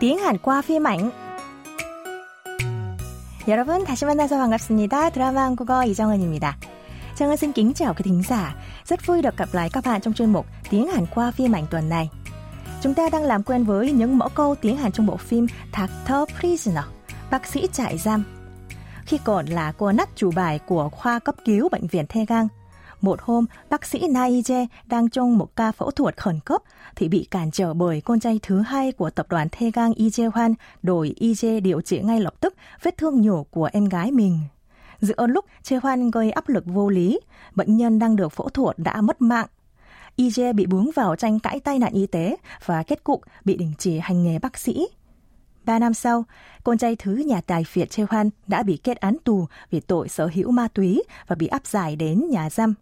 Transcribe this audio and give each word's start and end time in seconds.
tiếng 0.00 0.18
Hàn 0.18 0.38
qua 0.38 0.62
phim 0.62 0.86
ảnh. 0.86 1.10
여러분 3.48 3.84
다시 3.84 4.04
만나서 4.04 4.36
반갑습니다. 4.36 5.10
드라마 5.10 5.42
한국어 5.42 5.84
이정은입니다. 5.84 6.56
Trang 7.16 7.36
xin 7.36 7.52
kính 7.52 7.72
chào 7.74 7.94
quý 7.94 8.02
thính 8.04 8.22
giả. 8.28 8.54
Rất 8.84 9.06
vui 9.06 9.22
được 9.22 9.36
gặp 9.36 9.48
lại 9.52 9.70
các 9.72 9.84
bạn 9.84 10.00
trong 10.00 10.14
chuyên 10.14 10.32
mục 10.32 10.46
Tiếng 10.70 10.88
Hàn 10.88 11.06
qua 11.14 11.30
phim 11.30 11.52
ảnh 11.52 11.66
tuần 11.70 11.88
này. 11.88 12.10
Chúng 12.82 12.94
ta 12.94 13.08
đang 13.12 13.22
làm 13.22 13.42
quen 13.42 13.64
với 13.64 13.92
những 13.92 14.18
mẫu 14.18 14.28
câu 14.28 14.54
tiếng 14.54 14.76
Hàn 14.76 14.92
trong 14.92 15.06
bộ 15.06 15.16
phim 15.16 15.46
Doctor 15.78 16.38
Prisoner, 16.40 16.84
bác 17.30 17.46
sĩ 17.46 17.68
trại 17.72 17.98
giam. 17.98 18.24
Khi 19.04 19.18
còn 19.24 19.46
là 19.46 19.72
cô 19.78 19.92
nắt 19.92 20.08
chủ 20.16 20.30
bài 20.30 20.58
của 20.66 20.88
khoa 20.88 21.18
cấp 21.18 21.34
cứu 21.44 21.68
bệnh 21.68 21.86
viện 21.86 22.04
Thê 22.08 22.24
Gang, 22.28 22.48
một 23.05 23.21
hôm, 23.21 23.45
bác 23.69 23.85
sĩ 23.85 23.99
Naije 23.99 24.65
đang 24.85 25.09
trong 25.09 25.37
một 25.37 25.55
ca 25.55 25.71
phẫu 25.71 25.91
thuật 25.91 26.17
khẩn 26.17 26.39
cấp 26.45 26.61
thì 26.95 27.09
bị 27.09 27.27
cản 27.31 27.51
trở 27.51 27.73
bởi 27.73 28.01
con 28.01 28.19
trai 28.19 28.39
thứ 28.43 28.61
hai 28.61 28.91
của 28.91 29.09
tập 29.09 29.25
đoàn 29.29 29.47
Thê 29.51 29.71
Gang 29.71 29.91
Ije 29.91 30.29
Hoan 30.33 30.53
đổi 30.83 31.13
Ije 31.19 31.59
điều 31.59 31.81
trị 31.81 31.99
ngay 31.99 32.19
lập 32.19 32.33
tức 32.39 32.55
vết 32.83 32.97
thương 32.97 33.21
nhổ 33.21 33.43
của 33.43 33.69
em 33.73 33.85
gái 33.85 34.11
mình. 34.11 34.39
Giữa 35.01 35.27
lúc 35.27 35.45
Chê 35.63 35.77
Hoan 35.77 36.11
gây 36.11 36.31
áp 36.31 36.49
lực 36.49 36.63
vô 36.65 36.89
lý, 36.89 37.19
bệnh 37.55 37.77
nhân 37.77 37.99
đang 37.99 38.15
được 38.15 38.31
phẫu 38.31 38.49
thuật 38.49 38.79
đã 38.79 39.01
mất 39.01 39.21
mạng. 39.21 39.47
Ije 40.17 40.53
bị 40.53 40.65
bướng 40.65 40.91
vào 40.95 41.15
tranh 41.15 41.39
cãi 41.39 41.59
tai 41.59 41.79
nạn 41.79 41.93
y 41.93 42.07
tế 42.07 42.35
và 42.65 42.83
kết 42.83 43.03
cục 43.03 43.21
bị 43.45 43.57
đình 43.57 43.73
chỉ 43.77 43.99
hành 43.99 44.23
nghề 44.23 44.39
bác 44.39 44.57
sĩ. 44.57 44.87
Ba 45.65 45.79
năm 45.79 45.93
sau, 45.93 46.23
con 46.63 46.77
trai 46.77 46.95
thứ 46.95 47.15
nhà 47.15 47.41
tài 47.41 47.63
phiệt 47.63 47.89
Chê 47.89 48.03
Hoan 48.09 48.29
đã 48.47 48.63
bị 48.63 48.77
kết 48.77 48.97
án 48.97 49.17
tù 49.23 49.45
vì 49.71 49.79
tội 49.79 50.09
sở 50.09 50.29
hữu 50.33 50.51
ma 50.51 50.67
túy 50.67 51.03
và 51.27 51.35
bị 51.35 51.47
áp 51.47 51.65
giải 51.65 51.95
đến 51.95 52.27
nhà 52.29 52.49
giam. 52.49 52.73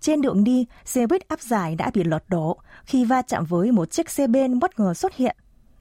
Trên 0.00 0.20
đường 0.20 0.44
đi, 0.44 0.66
xe 0.84 1.06
buýt 1.06 1.28
áp 1.28 1.40
giải 1.40 1.74
đã 1.74 1.90
bị 1.94 2.04
lật 2.04 2.24
đổ 2.28 2.56
khi 2.84 3.04
va 3.04 3.22
chạm 3.22 3.44
với 3.44 3.72
một 3.72 3.90
chiếc 3.90 4.10
xe 4.10 4.26
bên 4.26 4.58
bất 4.58 4.80
ngờ 4.80 4.94
xuất 4.94 5.14
hiện. 5.14 5.36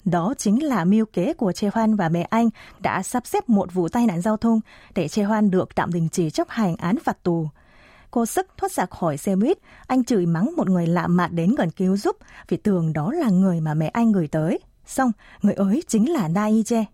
Đó 0.05 0.33
chính 0.37 0.63
là 0.63 0.85
mưu 0.85 1.05
kế 1.05 1.33
của 1.33 1.51
Chê 1.51 1.69
Hoan 1.73 1.95
và 1.95 2.09
mẹ 2.09 2.27
anh 2.29 2.49
đã 2.79 3.03
sắp 3.03 3.27
xếp 3.27 3.49
một 3.49 3.73
vụ 3.73 3.89
tai 3.89 4.05
nạn 4.05 4.21
giao 4.21 4.37
thông 4.37 4.59
để 4.95 5.07
Chê 5.07 5.23
Hoan 5.23 5.51
được 5.51 5.75
tạm 5.75 5.93
đình 5.93 6.09
chỉ 6.11 6.29
chấp 6.29 6.49
hành 6.49 6.75
án 6.75 6.99
phạt 6.99 7.23
tù. 7.23 7.47
Cô 8.11 8.25
sức 8.25 8.47
thoát 8.57 8.71
ra 8.71 8.85
khỏi 8.85 9.17
xe 9.17 9.35
buýt, 9.35 9.57
anh 9.87 10.03
chửi 10.03 10.25
mắng 10.25 10.51
một 10.57 10.69
người 10.69 10.87
lạ 10.87 11.07
mặt 11.07 11.31
đến 11.31 11.55
gần 11.57 11.71
cứu 11.71 11.97
giúp 11.97 12.17
vì 12.47 12.57
tưởng 12.57 12.93
đó 12.93 13.11
là 13.11 13.29
người 13.29 13.61
mà 13.61 13.73
mẹ 13.73 13.87
anh 13.87 14.11
gửi 14.11 14.27
tới. 14.27 14.59
Xong, 14.85 15.11
người 15.41 15.53
ấy 15.53 15.83
chính 15.87 16.13
là 16.13 16.27
Na 16.27 16.49
Che. 16.65 16.85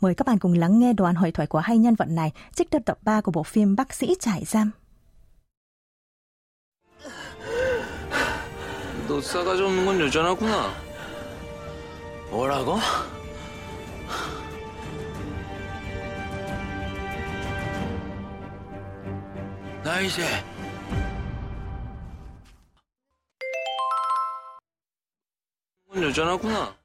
Mời 0.00 0.14
các 0.14 0.26
bạn 0.26 0.38
cùng 0.38 0.52
lắng 0.52 0.78
nghe 0.78 0.92
đoạn 0.92 1.14
hội 1.14 1.32
thoại 1.32 1.46
của 1.46 1.58
hai 1.58 1.78
nhân 1.78 1.94
vật 1.94 2.08
này 2.08 2.32
trích 2.54 2.70
tập 2.70 2.82
tập 2.84 2.98
3 3.02 3.20
của 3.20 3.32
bộ 3.32 3.42
phim 3.42 3.76
Bác 3.76 3.94
sĩ 3.94 4.14
trại 4.20 4.44
giam. 4.44 4.70
너 9.08 9.18
싸가지 9.22 9.62
없는 9.62 9.86
건 9.86 9.98
여전하구나. 10.00 10.70
뭐라고? 12.28 12.76
나 19.82 20.00
이제 20.02 20.22
건 25.88 26.02
여전하구나. 26.02 26.76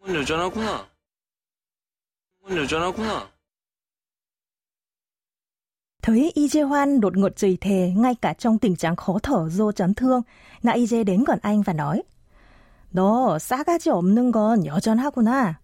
건 0.00 0.14
여전하구나. 0.14 0.88
건 2.44 2.56
여전하구나. 2.58 3.35
Thấy 6.05 6.31
Y 6.33 6.47
Jae 6.47 6.67
Hoan 6.67 6.99
đột 6.99 7.17
ngột 7.17 7.35
chửi 7.35 7.57
thề 7.61 7.93
ngay 7.95 8.15
cả 8.15 8.33
trong 8.33 8.59
tình 8.59 8.75
trạng 8.75 8.95
khó 8.95 9.19
thở 9.23 9.49
do 9.49 9.71
chấn 9.71 9.93
thương, 9.93 10.21
Na 10.63 10.71
Y 10.71 10.85
Jae 10.85 11.03
đến 11.03 11.23
gần 11.23 11.39
anh 11.41 11.61
và 11.61 11.73
nói 11.73 12.03
너 12.91 13.39
싸가지 13.39 13.89
없는 13.89 14.31
건 14.31 14.65
여전하구나. 14.65 15.59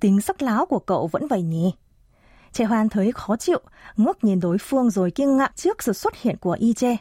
Tính 0.00 0.20
sắc 0.20 0.42
láo 0.42 0.66
của 0.66 0.78
cậu 0.78 1.06
vẫn 1.06 1.28
vậy 1.28 1.42
nhỉ? 1.42 1.74
Trẻ 2.52 2.64
Hoan 2.64 2.88
thấy 2.88 3.12
khó 3.12 3.36
chịu, 3.36 3.60
ngước 3.96 4.24
nhìn 4.24 4.40
đối 4.40 4.58
phương 4.58 4.90
rồi 4.90 5.10
kinh 5.10 5.36
ngạc 5.36 5.56
trước 5.56 5.82
sự 5.82 5.92
xuất 5.92 6.16
hiện 6.16 6.36
của 6.36 6.56
Y 6.60 6.72
Jae. 6.72 6.96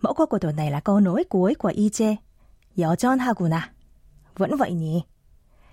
Mẫu 0.00 0.14
câu 0.14 0.26
của 0.26 0.38
tuần 0.38 0.56
này 0.56 0.70
là 0.70 0.80
câu 0.80 1.00
nối 1.00 1.24
cuối 1.24 1.54
của 1.54 1.72
Y 1.74 1.88
Jae. 1.88 2.16
여전하구나. 2.76 3.60
Vẫn 4.36 4.56
vậy 4.56 4.72
nhỉ? 4.72 5.02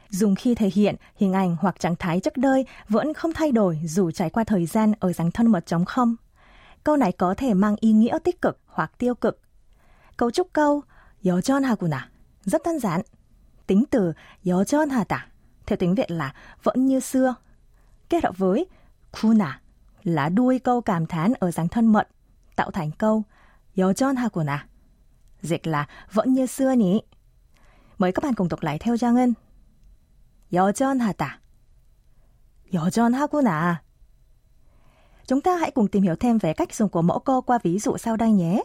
dùng 0.09 0.35
khi 0.35 0.55
thể 0.55 0.69
hiện 0.73 0.95
hình 1.15 1.33
ảnh 1.33 1.55
hoặc 1.59 1.79
trạng 1.79 1.95
thái 1.95 2.19
trước 2.19 2.37
đây 2.37 2.65
vẫn 2.89 3.13
không 3.13 3.33
thay 3.33 3.51
đổi 3.51 3.79
dù 3.85 4.11
trải 4.11 4.29
qua 4.29 4.43
thời 4.43 4.65
gian 4.65 4.93
ở 4.99 5.13
dạng 5.13 5.31
thân 5.31 5.47
mật 5.47 5.65
chống 5.65 5.85
không. 5.85 6.15
Câu 6.83 6.97
này 6.97 7.11
có 7.11 7.33
thể 7.37 7.53
mang 7.53 7.75
ý 7.79 7.91
nghĩa 7.91 8.17
tích 8.23 8.41
cực 8.41 8.59
hoặc 8.65 8.91
tiêu 8.97 9.15
cực. 9.15 9.41
Cấu 10.17 10.31
trúc 10.31 10.53
câu 10.53 10.81
여전하구나 11.23 12.09
rất 12.45 12.61
đơn 12.65 12.79
giản. 12.79 13.01
Tính 13.67 13.83
từ 13.91 14.13
여전하다 14.45 15.27
theo 15.65 15.77
tiếng 15.77 15.95
Việt 15.95 16.11
là 16.11 16.33
vẫn 16.63 16.85
như 16.85 16.99
xưa. 16.99 17.35
Kết 18.09 18.23
hợp 18.23 18.37
với 18.37 18.65
구나 19.11 19.61
là 20.03 20.29
đuôi 20.29 20.59
câu 20.59 20.81
cảm 20.81 21.05
thán 21.05 21.33
ở 21.39 21.51
dạng 21.51 21.67
thân 21.67 21.87
mật 21.87 22.07
tạo 22.55 22.71
thành 22.71 22.91
câu 22.91 23.23
여전하구나. 23.75 24.67
Dịch 25.41 25.67
là 25.67 25.87
vẫn 26.11 26.33
như 26.33 26.45
xưa 26.45 26.71
nhỉ. 26.71 27.01
Mời 27.97 28.11
các 28.11 28.23
bạn 28.23 28.33
cùng 28.33 28.49
đọc 28.49 28.63
lại 28.63 28.79
theo 28.79 28.97
Giang 28.97 29.15
Ngân. 29.15 29.33
여전하다. 30.53 31.41
여전하구나. 32.73 33.81
Chúng 35.27 35.41
ta 35.41 35.57
hãy 35.57 35.71
cùng 35.71 35.87
tìm 35.87 36.03
hiểu 36.03 36.15
thêm 36.15 36.37
về 36.37 36.53
cách 36.53 36.73
dùng 36.73 36.89
của 36.89 37.01
mẫu 37.01 37.19
câu 37.19 37.41
qua 37.41 37.59
ví 37.63 37.79
dụ 37.79 37.97
sau 37.97 38.17
đây 38.17 38.31
nhé. 38.31 38.63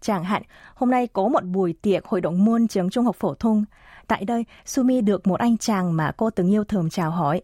Chẳng 0.00 0.24
hạn, 0.24 0.42
hôm 0.74 0.90
nay 0.90 1.06
có 1.06 1.28
một 1.28 1.44
buổi 1.44 1.74
tiệc 1.82 2.04
hội 2.04 2.20
đồng 2.20 2.44
môn 2.44 2.68
trường 2.68 2.90
trung 2.90 3.04
học 3.04 3.16
phổ 3.16 3.34
thông. 3.34 3.64
Tại 4.06 4.24
đây, 4.24 4.44
Sumi 4.64 5.00
được 5.00 5.26
một 5.26 5.40
anh 5.40 5.58
chàng 5.58 5.96
mà 5.96 6.12
cô 6.16 6.30
từng 6.30 6.50
yêu 6.52 6.64
thầm 6.64 6.90
chào 6.90 7.10
hỏi. 7.10 7.42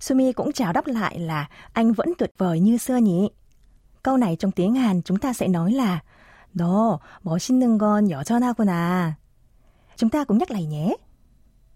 Sumi 0.00 0.32
cũng 0.32 0.52
chào 0.52 0.72
đáp 0.72 0.86
lại 0.86 1.18
là 1.18 1.48
anh 1.72 1.92
vẫn 1.92 2.12
tuyệt 2.18 2.32
vời 2.38 2.60
như 2.60 2.76
xưa 2.76 2.96
nhỉ. 2.96 3.30
Câu 4.02 4.16
này 4.16 4.36
trong 4.36 4.50
tiếng 4.50 4.74
Hàn 4.74 5.02
chúng 5.02 5.18
ta 5.18 5.32
sẽ 5.32 5.48
nói 5.48 5.72
là 5.72 6.00
너 6.52 7.00
멋있는 7.22 7.78
건 7.78 8.10
여전하구나. 8.10 9.16
chúng 9.96 10.10
ta 10.10 10.24
cũng 10.24 10.38
nhắc 10.38 10.50
lại 10.50 10.64
nhé. 10.66 10.96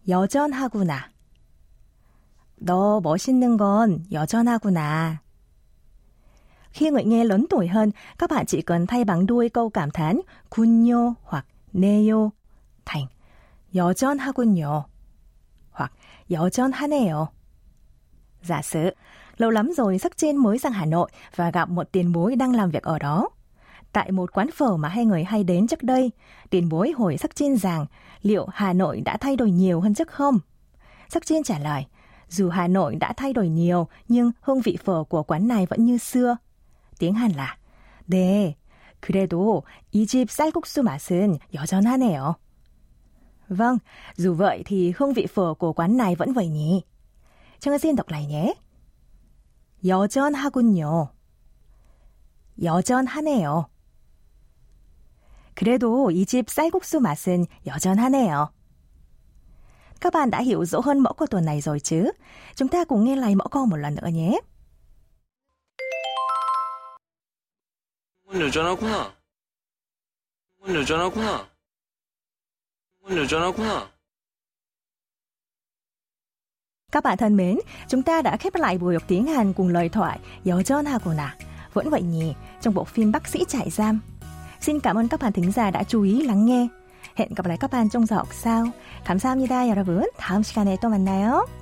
여전하구나. 0.08 1.10
너 2.60 3.00
멋있는 3.00 3.56
건 3.56 4.04
여전하구나. 4.10 5.20
Khi 6.70 6.90
người 6.90 7.04
nghe 7.04 7.24
lớn 7.24 7.46
tuổi 7.50 7.68
hơn, 7.68 7.90
các 8.18 8.30
bạn 8.30 8.46
chỉ 8.46 8.62
cần 8.62 8.86
thay 8.86 9.04
bằng 9.04 9.26
đuôi 9.26 9.48
câu 9.48 9.70
cảm 9.70 9.90
thán 9.90 10.20
군요 10.50 11.14
hoặc 11.22 11.46
네요 11.72 12.30
thành 12.84 13.06
여전하군요 13.74 14.84
hoặc 15.70 15.92
여전하네요. 16.30 17.26
Giả 18.42 18.62
sử, 18.62 18.90
lâu 19.36 19.50
lắm 19.50 19.72
rồi 19.76 19.98
sắc 19.98 20.16
trên 20.16 20.36
mới 20.36 20.58
sang 20.58 20.72
Hà 20.72 20.84
Nội 20.84 21.10
và 21.36 21.50
gặp 21.50 21.68
một 21.68 21.92
tiền 21.92 22.12
bối 22.12 22.36
đang 22.36 22.54
làm 22.54 22.70
việc 22.70 22.82
ở 22.82 22.98
đó. 22.98 23.28
Tại 23.92 24.12
một 24.12 24.32
quán 24.32 24.50
phở 24.50 24.76
mà 24.76 24.88
hai 24.88 25.04
người 25.04 25.24
hay 25.24 25.44
đến 25.44 25.66
trước 25.66 25.82
đây, 25.82 26.10
tiền 26.50 26.68
bối 26.68 26.92
hỏi 26.98 27.16
sắc 27.16 27.36
trên 27.36 27.56
rằng 27.56 27.86
liệu 28.22 28.46
Hà 28.52 28.72
Nội 28.72 29.00
đã 29.00 29.16
thay 29.16 29.36
đổi 29.36 29.50
nhiều 29.50 29.80
hơn 29.80 29.94
trước 29.94 30.08
không? 30.10 30.38
Sắc 31.08 31.26
trên 31.26 31.42
trả 31.42 31.58
lời, 31.58 31.86
dù 32.28 32.48
Hà 32.48 32.68
Nội 32.68 32.96
đã 32.96 33.12
thay 33.12 33.32
đổi 33.32 33.48
nhiều, 33.48 33.88
nhưng 34.08 34.30
hương 34.40 34.60
vị 34.60 34.78
phở 34.84 35.04
của 35.04 35.22
quán 35.22 35.48
này 35.48 35.66
vẫn 35.66 35.84
như 35.84 35.98
xưa. 35.98 36.36
tiếng 36.98 37.14
Hàn 37.14 37.32
là 37.32 37.56
네, 38.08 38.56
그래도 39.00 39.62
이 39.92 40.06
집 40.06 40.30
쌀국수 40.30 40.82
맛은 40.82 41.38
여전하네요. 41.52 42.34
Vâng, 43.48 43.78
dù 44.16 44.34
vậy 44.34 44.62
thì 44.66 44.92
hương 44.96 45.12
vị 45.12 45.26
phở 45.26 45.54
của 45.54 45.72
quán 45.72 45.96
này 45.96 46.14
vẫn 46.14 46.32
vậy 46.32 46.48
nhỉ. 46.48 46.82
Chương 47.60 47.78
xin 47.78 47.96
đọc 47.96 48.08
lại 48.08 48.26
nhé. 48.26 48.54
여전하군요. 49.82 51.08
여전하네요. 52.62 53.68
그래도 55.54 56.10
이 56.10 56.24
집 56.24 56.48
쌀국수 56.48 57.00
맛은 57.00 57.46
여전하네요. 57.66 58.48
Các 60.00 60.12
bạn 60.12 60.30
đã 60.30 60.40
hiểu 60.40 60.64
rõ 60.64 60.80
hơn 60.80 60.98
mẫu 60.98 61.12
câu 61.12 61.26
tuần 61.26 61.44
này 61.44 61.60
rồi 61.60 61.80
chứ? 61.80 62.10
Chúng 62.54 62.68
ta 62.68 62.84
cùng 62.84 63.04
nghe 63.04 63.16
lại 63.16 63.34
mẫu 63.34 63.48
câu 63.48 63.66
một 63.66 63.76
lần 63.76 63.94
nữa 63.94 64.08
nhé. 64.08 64.40
여전하구나. 68.32 69.10
여전하구나. 70.68 71.46
여전하구나. 73.10 73.86
Các 76.92 77.04
bạn 77.04 77.18
thân 77.18 77.36
mến, 77.36 77.58
chúng 77.88 78.02
ta 78.02 78.22
đã 78.22 78.36
khép 78.36 78.54
lại 78.54 78.78
buổi 78.78 78.94
học 78.94 79.02
tiếng 79.08 79.26
Hàn 79.26 79.52
cùng 79.52 79.68
lời 79.68 79.88
thoại 79.88 80.18
여전하구나. 80.44 81.36
Vẫn 81.72 81.90
vậy 81.90 82.02
nhỉ, 82.02 82.34
trong 82.60 82.74
bộ 82.74 82.84
phim 82.84 83.12
Bác 83.12 83.28
sĩ 83.28 83.44
trại 83.48 83.70
giam. 83.70 84.00
Xin 84.62 84.80
cảm 84.80 84.96
ơn 84.96 85.08
các 85.08 85.20
bạn 85.20 85.32
thính 85.32 85.52
giả 85.52 85.70
đã 85.70 85.82
chú 85.82 86.02
ý 86.02 86.22
lắng 86.22 86.46
nghe. 86.46 86.68
Hẹn 87.14 87.34
gặp 87.34 87.46
lại 87.46 87.56
các 87.60 87.70
bạn 87.70 87.88
trong 87.88 88.06
giờ 88.06 88.16
học 88.16 88.28
sau. 88.32 88.64
감사합니다, 89.04 89.68
여러분. 89.68 90.04
다음 90.18 90.42
시간에 90.42 90.76
또 90.80 90.88
만나요. 90.88 91.61